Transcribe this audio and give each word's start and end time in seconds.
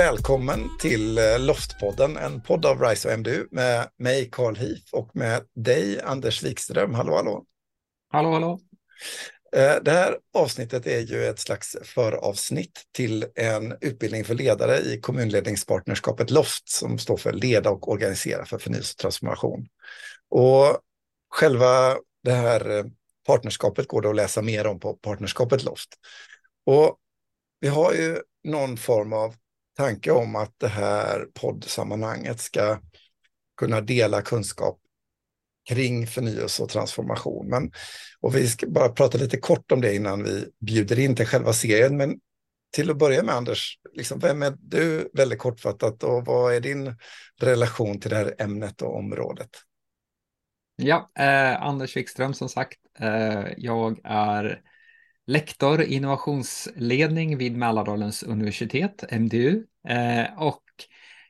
välkommen 0.00 0.78
till 0.78 1.18
eh, 1.18 1.38
Loftpodden, 1.38 2.16
en 2.16 2.42
podd 2.42 2.66
av 2.66 2.82
RISE 2.82 3.08
och 3.08 3.18
MDU 3.18 3.46
med 3.50 3.88
mig 3.96 4.28
Carl 4.32 4.56
Heath 4.56 4.94
och 4.94 5.16
med 5.16 5.42
dig 5.54 6.00
Anders 6.00 6.42
Wikström. 6.42 6.94
Hallå, 6.94 7.16
hallå. 7.16 7.44
Hallå, 8.08 8.32
hallå. 8.32 8.60
Eh, 9.56 9.82
det 9.82 9.90
här 9.90 10.18
avsnittet 10.34 10.86
är 10.86 11.00
ju 11.00 11.24
ett 11.24 11.38
slags 11.38 11.76
föravsnitt 11.82 12.82
till 12.92 13.26
en 13.34 13.76
utbildning 13.80 14.24
för 14.24 14.34
ledare 14.34 14.78
i 14.78 15.00
kommunledningspartnerskapet 15.00 16.30
LOFT 16.30 16.68
som 16.68 16.98
står 16.98 17.16
för 17.16 17.32
Leda 17.32 17.70
och 17.70 17.88
organisera 17.88 18.44
för 18.44 18.58
förnyelse 18.58 18.94
och 18.94 19.00
transformation. 19.00 19.66
Och 20.30 20.78
själva 21.30 21.96
det 22.24 22.32
här 22.32 22.78
eh, 22.78 22.84
partnerskapet 23.26 23.88
går 23.88 24.02
det 24.02 24.10
att 24.10 24.16
läsa 24.16 24.42
mer 24.42 24.66
om 24.66 24.80
på 24.80 24.94
partnerskapet 24.94 25.64
LOFT. 25.64 25.88
Och 26.66 26.98
vi 27.60 27.68
har 27.68 27.92
ju 27.92 28.18
någon 28.44 28.76
form 28.76 29.12
av 29.12 29.34
tanke 29.80 30.10
om 30.10 30.36
att 30.36 30.54
det 30.58 30.68
här 30.68 31.26
poddsammanhanget 31.34 32.40
ska 32.40 32.78
kunna 33.56 33.80
dela 33.80 34.22
kunskap 34.22 34.80
kring 35.68 36.06
förnyelse 36.06 36.62
och 36.62 36.68
transformation. 36.68 37.48
Men, 37.48 37.72
och 38.20 38.36
vi 38.36 38.48
ska 38.48 38.66
bara 38.66 38.88
prata 38.88 39.18
lite 39.18 39.36
kort 39.36 39.72
om 39.72 39.80
det 39.80 39.94
innan 39.94 40.24
vi 40.24 40.46
bjuder 40.60 40.98
in 40.98 41.16
till 41.16 41.26
själva 41.26 41.52
serien. 41.52 41.96
Men 41.96 42.18
till 42.72 42.90
att 42.90 42.98
börja 42.98 43.22
med 43.22 43.34
Anders, 43.34 43.78
liksom, 43.92 44.18
vem 44.18 44.42
är 44.42 44.54
du 44.58 45.10
väldigt 45.12 45.38
kortfattat 45.38 46.02
och 46.02 46.24
vad 46.24 46.54
är 46.54 46.60
din 46.60 46.96
relation 47.40 48.00
till 48.00 48.10
det 48.10 48.16
här 48.16 48.34
ämnet 48.38 48.82
och 48.82 48.96
området? 48.96 49.50
Ja, 50.76 51.10
eh, 51.18 51.62
Anders 51.62 51.96
Wikström 51.96 52.34
som 52.34 52.48
sagt. 52.48 52.78
Eh, 52.98 53.44
jag 53.56 54.00
är 54.04 54.62
lektor 55.26 55.82
i 55.82 55.94
innovationsledning 55.94 57.38
vid 57.38 57.56
Mälardalens 57.56 58.22
universitet, 58.22 59.04
MDU. 59.10 59.64
Eh, 59.88 60.42
och 60.42 60.62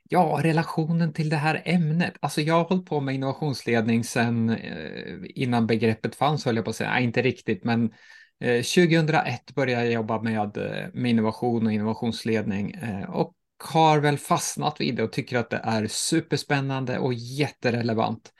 ja, 0.09 0.39
relationen 0.43 1.13
till 1.13 1.29
det 1.29 1.35
här 1.35 1.61
ämnet. 1.65 2.13
Alltså 2.19 2.41
jag 2.41 2.53
har 2.53 2.63
hållit 2.63 2.85
på 2.85 2.99
med 2.99 3.15
innovationsledning 3.15 4.03
sedan 4.03 4.49
eh, 4.49 5.17
innan 5.25 5.67
begreppet 5.67 6.15
fanns, 6.15 6.45
höll 6.45 6.55
jag 6.55 6.65
på 6.65 6.69
att 6.69 6.75
säga. 6.75 6.89
Nej, 6.89 7.03
inte 7.03 7.21
riktigt, 7.21 7.63
men 7.63 7.91
eh, 8.39 8.63
2001 8.63 9.55
började 9.55 9.85
jag 9.85 9.93
jobba 9.93 10.21
med, 10.21 10.57
eh, 10.57 10.87
med 10.93 11.11
innovation 11.11 11.65
och 11.65 11.73
innovationsledning 11.73 12.71
eh, 12.71 13.09
och 13.09 13.33
har 13.63 13.99
väl 13.99 14.17
fastnat 14.17 14.81
vid 14.81 14.95
det 14.95 15.03
och 15.03 15.11
tycker 15.11 15.37
att 15.37 15.49
det 15.49 15.61
är 15.63 15.87
superspännande 15.87 16.99
och 16.99 17.13
jätterelevant. 17.13 18.31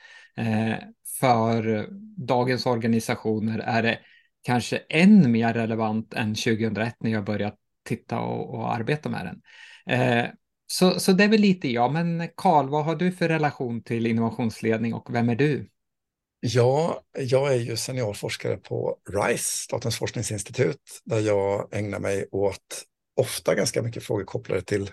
För 1.20 1.86
dagens 2.26 2.66
organisationer 2.66 3.58
är 3.58 3.82
det 3.82 3.98
kanske 4.42 4.76
än 4.76 5.32
mer 5.32 5.54
relevant 5.54 6.14
än 6.14 6.34
2001 6.34 6.94
när 7.00 7.10
jag 7.10 7.24
började 7.24 7.56
titta 7.84 8.20
och, 8.20 8.54
och 8.54 8.74
arbeta 8.74 9.08
med 9.08 9.26
den. 9.26 9.40
Eh, 9.86 10.24
så, 10.66 11.00
så 11.00 11.12
det 11.12 11.24
är 11.24 11.28
väl 11.28 11.40
lite 11.40 11.68
jag, 11.68 11.92
men 11.92 12.28
Karl, 12.36 12.68
vad 12.68 12.84
har 12.84 12.96
du 12.96 13.12
för 13.12 13.28
relation 13.28 13.82
till 13.82 14.06
innovationsledning 14.06 14.94
och 14.94 15.14
vem 15.14 15.28
är 15.28 15.36
du? 15.36 15.68
Ja, 16.40 17.02
jag 17.18 17.54
är 17.54 17.58
ju 17.58 17.76
seniorforskare 17.76 18.56
på 18.56 18.96
RISE, 19.10 19.64
Statens 19.64 19.98
forskningsinstitut, 19.98 21.00
där 21.04 21.20
jag 21.20 21.68
ägnar 21.72 21.98
mig 21.98 22.28
åt 22.30 22.84
ofta 23.16 23.54
ganska 23.54 23.82
mycket 23.82 24.02
frågor 24.04 24.24
kopplade 24.24 24.62
till 24.62 24.90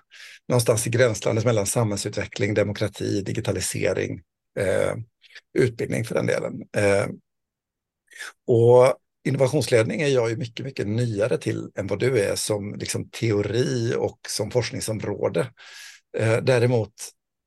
någonstans 0.48 0.88
i 0.88 0.90
gränslandet 0.90 1.46
mellan 1.46 1.66
samhällsutveckling, 1.66 2.54
demokrati, 2.54 3.22
digitalisering, 3.22 4.22
eh, 4.60 4.94
utbildning 5.54 6.06
för 6.06 6.16
den 6.16 6.26
delen. 6.26 6.54
Eh, 6.78 7.08
och 8.48 8.96
innovationsledning 9.24 10.02
är 10.02 10.08
jag 10.08 10.30
ju 10.30 10.38
mycket, 10.38 10.66
mycket 10.66 10.88
nyare 10.88 11.38
till 11.38 11.72
än 11.76 11.88
vad 11.88 12.00
du 12.00 12.20
är 12.20 12.36
som 12.36 12.76
liksom 12.76 13.10
teori 13.10 13.94
och 13.98 14.20
som 14.28 14.52
forskningsområde. 14.52 15.52
Eh, 16.18 16.38
däremot, 16.38 16.94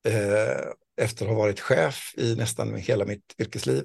eh, 0.08 0.56
efter 0.96 1.24
att 1.24 1.30
ha 1.30 1.38
varit 1.38 1.60
chef 1.60 2.14
i 2.16 2.36
nästan 2.36 2.74
hela 2.74 3.04
mitt 3.04 3.34
yrkesliv, 3.38 3.84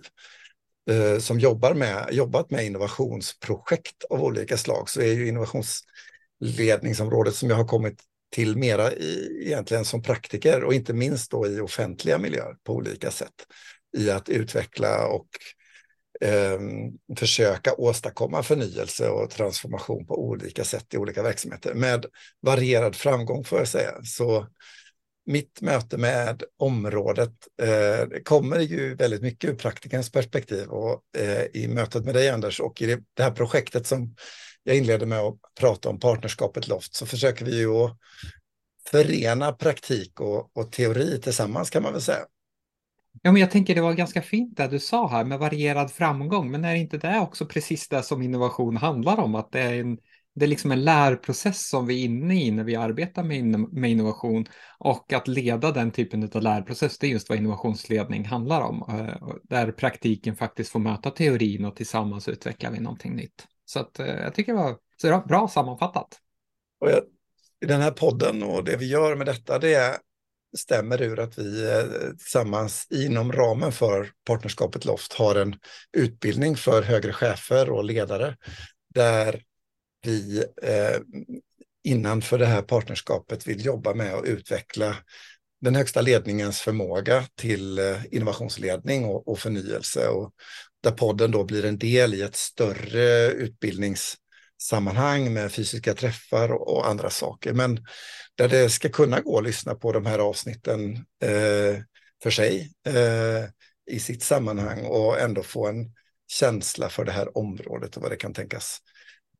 eh, 0.89 1.19
som 1.19 1.39
jobbar 1.39 1.73
med, 1.73 2.07
jobbat 2.11 2.51
med 2.51 2.65
innovationsprojekt 2.65 4.03
av 4.09 4.23
olika 4.23 4.57
slag, 4.57 4.89
så 4.89 5.01
är 5.01 5.13
ju 5.13 5.27
innovationsledningsområdet 5.27 7.35
som 7.35 7.49
jag 7.49 7.57
har 7.57 7.67
kommit 7.67 8.01
till 8.31 8.57
mera 8.57 8.93
i, 8.93 9.41
egentligen 9.45 9.85
som 9.85 10.01
praktiker 10.01 10.63
och 10.63 10.73
inte 10.73 10.93
minst 10.93 11.31
då 11.31 11.47
i 11.47 11.59
offentliga 11.59 12.17
miljöer 12.17 12.55
på 12.63 12.73
olika 12.73 13.11
sätt 13.11 13.45
i 13.97 14.11
att 14.11 14.29
utveckla 14.29 15.07
och 15.07 15.27
eh, 16.21 16.59
försöka 17.17 17.73
åstadkomma 17.73 18.43
förnyelse 18.43 19.09
och 19.09 19.29
transformation 19.29 20.05
på 20.05 20.23
olika 20.27 20.63
sätt 20.63 20.93
i 20.93 20.97
olika 20.97 21.23
verksamheter 21.23 21.73
med 21.73 22.05
varierad 22.41 22.95
framgång 22.95 23.43
får 23.43 23.57
jag 23.57 23.67
säga. 23.67 23.91
Så 24.03 24.47
mitt 25.27 25.61
möte 25.61 25.97
med 25.97 26.43
området 26.57 27.33
eh, 27.61 28.19
kommer 28.23 28.59
ju 28.59 28.95
väldigt 28.95 29.21
mycket 29.21 29.49
ur 29.49 29.55
praktikens 29.55 30.11
perspektiv 30.11 30.67
och 30.67 31.01
eh, 31.17 31.45
i 31.53 31.67
mötet 31.67 32.05
med 32.05 32.15
dig 32.15 32.29
Anders 32.29 32.59
och 32.59 32.81
i 32.81 32.85
det, 32.85 33.23
här 33.23 33.31
projektet 33.31 33.87
som 33.87 34.15
jag 34.63 34.77
inledde 34.77 35.05
med 35.05 35.19
att 35.19 35.35
prata 35.59 35.89
om 35.89 35.99
partnerskapet 35.99 36.67
Loft 36.67 36.95
så 36.95 37.05
försöker 37.05 37.45
vi 37.45 37.57
ju 37.57 37.69
att 37.69 37.97
förena 38.91 39.51
praktik 39.51 40.19
och, 40.19 40.57
och 40.57 40.71
teori 40.71 41.21
tillsammans 41.21 41.69
kan 41.69 41.83
man 41.83 41.93
väl 41.93 42.01
säga. 42.01 42.25
Ja, 43.21 43.31
men 43.31 43.41
jag 43.41 43.51
tänker 43.51 43.75
det 43.75 43.81
var 43.81 43.93
ganska 43.93 44.21
fint 44.21 44.57
det 44.57 44.67
du 44.67 44.79
sa 44.79 45.07
här 45.07 45.25
med 45.25 45.39
varierad 45.39 45.91
framgång, 45.91 46.51
men 46.51 46.65
är 46.65 46.75
inte 46.75 46.97
det 46.97 47.19
också 47.19 47.45
precis 47.45 47.87
det 47.87 48.03
som 48.03 48.21
innovation 48.21 48.77
handlar 48.77 49.17
om? 49.19 49.35
Att 49.35 49.51
det 49.51 49.61
är 49.61 49.79
en, 49.79 49.97
det 50.35 50.45
är 50.45 50.49
liksom 50.49 50.71
en 50.71 50.83
lärprocess 50.83 51.69
som 51.69 51.87
vi 51.87 52.01
är 52.01 52.05
inne 52.05 52.43
i 52.43 52.51
när 52.51 52.63
vi 52.63 52.75
arbetar 52.75 53.23
med, 53.23 53.37
in, 53.37 53.61
med 53.61 53.91
innovation 53.91 54.45
och 54.79 55.13
att 55.13 55.27
leda 55.27 55.71
den 55.71 55.91
typen 55.91 56.29
av 56.33 56.41
lärprocess, 56.41 56.97
det 56.97 57.07
är 57.07 57.11
just 57.11 57.29
vad 57.29 57.37
innovationsledning 57.37 58.25
handlar 58.25 58.61
om, 58.61 58.83
eh, 58.89 59.35
där 59.43 59.71
praktiken 59.71 60.35
faktiskt 60.35 60.71
får 60.71 60.79
möta 60.79 61.11
teorin 61.11 61.65
och 61.65 61.75
tillsammans 61.75 62.27
utvecklar 62.27 62.71
vi 62.71 62.79
någonting 62.79 63.15
nytt. 63.15 63.47
Så 63.65 63.79
att, 63.79 63.99
eh, 63.99 64.07
jag 64.07 64.33
tycker 64.33 64.53
det 64.53 64.59
var 64.59 64.77
så 65.01 65.23
bra 65.27 65.47
sammanfattat. 65.47 66.07
Och 66.79 66.89
jag, 66.89 66.99
I 67.61 67.65
den 67.65 67.81
här 67.81 67.91
podden 67.91 68.43
och 68.43 68.63
det 68.63 68.77
vi 68.77 68.89
gör 68.89 69.15
med 69.15 69.25
detta, 69.25 69.59
det 69.59 69.73
är 69.73 69.95
stämmer 70.57 71.01
ur 71.01 71.19
att 71.19 71.37
vi 71.37 71.71
eh, 71.71 72.09
tillsammans 72.17 72.87
inom 72.89 73.31
ramen 73.31 73.71
för 73.71 74.11
partnerskapet 74.25 74.85
Loft 74.85 75.13
har 75.13 75.35
en 75.35 75.55
utbildning 75.97 76.55
för 76.55 76.81
högre 76.81 77.13
chefer 77.13 77.69
och 77.69 77.83
ledare 77.83 78.35
där 78.93 79.43
vi 80.05 80.43
eh, 80.63 80.99
innanför 81.83 82.37
det 82.37 82.45
här 82.45 82.61
partnerskapet 82.61 83.47
vill 83.47 83.65
jobba 83.65 83.93
med 83.93 84.13
att 84.13 84.25
utveckla 84.25 84.95
den 85.61 85.75
högsta 85.75 86.01
ledningens 86.01 86.61
förmåga 86.61 87.25
till 87.35 87.79
eh, 87.79 88.05
innovationsledning 88.11 89.05
och, 89.05 89.27
och 89.27 89.39
förnyelse. 89.39 90.07
Och 90.07 90.33
där 90.83 90.91
podden 90.91 91.31
då 91.31 91.43
blir 91.43 91.65
en 91.65 91.77
del 91.77 92.13
i 92.13 92.21
ett 92.21 92.35
större 92.35 93.31
utbildnings 93.31 94.15
sammanhang 94.61 95.33
med 95.33 95.51
fysiska 95.51 95.93
träffar 95.93 96.51
och 96.51 96.87
andra 96.87 97.09
saker. 97.09 97.53
Men 97.53 97.85
där 98.35 98.47
det 98.47 98.69
ska 98.69 98.89
kunna 98.89 99.21
gå 99.21 99.37
att 99.37 99.43
lyssna 99.43 99.75
på 99.75 99.91
de 99.91 100.05
här 100.05 100.19
avsnitten 100.19 100.95
eh, 101.23 101.81
för 102.23 102.29
sig 102.29 102.71
eh, 102.87 103.49
i 103.91 103.99
sitt 103.99 104.23
sammanhang 104.23 104.85
och 104.85 105.19
ändå 105.19 105.43
få 105.43 105.67
en 105.67 105.93
känsla 106.27 106.89
för 106.89 107.05
det 107.05 107.11
här 107.11 107.37
området 107.37 107.95
och 107.97 108.01
vad 108.01 108.11
det 108.11 108.15
kan 108.15 108.33
tänkas 108.33 108.77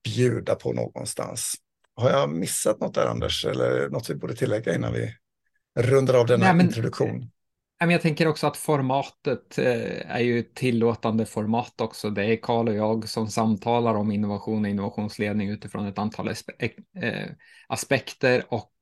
bjuda 0.03 0.55
på 0.55 0.73
någonstans. 0.73 1.55
Har 1.95 2.09
jag 2.09 2.29
missat 2.29 2.79
något 2.79 2.93
där 2.93 3.05
Anders 3.05 3.45
eller 3.45 3.89
något 3.89 4.09
vi 4.09 4.15
borde 4.15 4.35
tillägga 4.35 4.75
innan 4.75 4.93
vi 4.93 5.15
rundar 5.79 6.13
av 6.13 6.25
denna 6.25 6.45
Nej, 6.45 6.55
men, 6.55 6.65
introduktion? 6.65 7.31
Jag 7.79 8.01
tänker 8.01 8.27
också 8.27 8.47
att 8.47 8.57
formatet 8.57 9.57
eh, 9.57 10.11
är 10.15 10.19
ju 10.19 10.39
ett 10.39 10.55
tillåtande 10.55 11.25
format 11.25 11.81
också. 11.81 12.09
Det 12.09 12.25
är 12.25 12.35
Karl 12.41 12.67
och 12.67 12.75
jag 12.75 13.09
som 13.09 13.27
samtalar 13.27 13.95
om 13.95 14.11
innovation 14.11 14.65
och 14.65 14.69
innovationsledning 14.69 15.49
utifrån 15.49 15.87
ett 15.87 15.97
antal 15.97 16.27
eh, 16.27 16.69
eh, 17.03 17.27
aspekter 17.67 18.43
och 18.49 18.73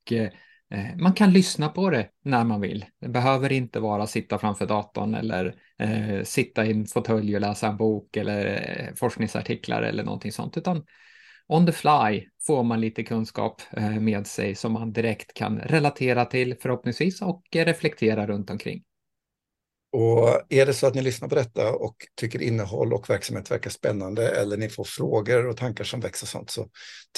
man 0.95 1.13
kan 1.13 1.33
lyssna 1.33 1.69
på 1.69 1.89
det 1.89 2.09
när 2.24 2.44
man 2.44 2.62
vill. 2.62 2.86
Det 3.01 3.09
behöver 3.09 3.51
inte 3.51 3.80
vara 3.80 4.07
sitta 4.07 4.38
framför 4.39 4.65
datorn 4.65 5.15
eller 5.15 5.56
sitta 6.24 6.65
i 6.65 6.71
en 6.71 6.86
fåtölj 6.86 7.36
och 7.36 7.41
läsa 7.41 7.68
en 7.68 7.77
bok 7.77 8.18
eller 8.18 8.94
forskningsartiklar 8.95 9.81
eller 9.81 10.03
någonting 10.03 10.31
sånt, 10.31 10.57
utan 10.57 10.86
on 11.47 11.65
the 11.65 11.71
fly 11.71 12.27
får 12.47 12.63
man 12.63 12.81
lite 12.81 13.03
kunskap 13.03 13.62
eh, 13.77 14.00
med 14.00 14.27
sig 14.27 14.56
som 14.56 14.74
man 14.74 14.94
direkt 14.94 15.33
kan 15.33 15.59
relatera 15.59 16.25
till 16.25 16.56
förhoppningsvis 16.62 17.21
och 17.21 17.44
reflektera 17.51 18.27
runt 18.27 18.50
omkring. 18.50 18.83
Och 19.92 20.42
är 20.50 20.65
det 20.65 20.74
så 20.74 20.88
att 20.88 20.95
ni 20.95 21.01
lyssnar 21.01 21.30
på 21.30 21.36
detta 21.36 21.75
och 21.75 21.95
tycker 22.15 22.42
innehåll 22.42 22.94
och 22.94 23.09
verksamhet 23.09 23.51
verkar 23.51 23.69
spännande 23.69 24.30
eller 24.30 24.57
ni 24.57 24.69
får 24.69 24.83
frågor 24.83 25.47
och 25.47 25.57
tankar 25.57 25.83
som 25.83 26.00
växer 26.00 26.27
sånt 26.27 26.50
så 26.50 26.69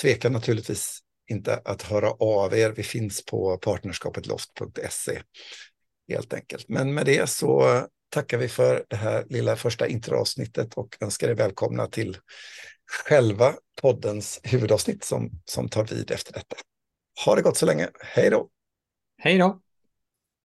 tveka 0.01 0.30
naturligtvis 0.30 1.00
inte 1.30 1.62
att 1.65 1.81
höra 1.81 2.12
av 2.12 2.53
er. 2.53 2.73
Vi 2.75 2.83
finns 2.83 3.25
på 3.25 3.57
partnerskapetloft.se 3.57 5.21
helt 6.09 6.33
enkelt. 6.33 6.69
Men 6.69 6.94
med 6.94 7.06
det 7.06 7.30
så 7.30 7.81
tackar 8.09 8.38
vi 8.38 8.47
för 8.47 8.85
det 8.89 8.95
här 8.95 9.25
lilla 9.30 9.56
första 9.56 9.88
introavsnittet 9.88 10.73
och 10.73 10.97
önskar 11.01 11.30
er 11.30 11.35
välkomna 11.35 11.88
till 11.88 12.18
själva 12.88 13.54
poddens 13.81 14.39
huvudavsnitt 14.44 15.04
som, 15.04 15.31
som 15.45 15.69
tar 15.69 15.84
vid 15.84 16.12
efter 16.12 16.34
detta. 16.34 16.56
Ha 17.25 17.36
det 17.36 17.42
gott 17.42 17.57
så 17.57 17.66
länge. 17.66 17.89
Hej 18.00 18.30
då! 18.30 18.50
Hej 19.18 19.38
då! 19.38 19.62